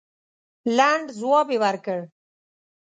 [0.77, 1.99] لنډ جواب یې ورکړ.